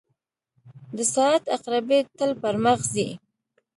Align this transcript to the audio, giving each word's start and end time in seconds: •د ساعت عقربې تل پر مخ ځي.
•د 0.97 0.99
ساعت 1.13 1.43
عقربې 1.55 1.99
تل 2.17 2.31
پر 2.41 2.55
مخ 2.65 2.79
ځي. 2.93 3.09